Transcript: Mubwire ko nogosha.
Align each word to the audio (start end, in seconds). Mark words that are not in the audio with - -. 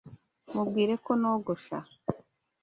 Mubwire 0.53 0.93
ko 1.05 1.11
nogosha. 1.21 1.77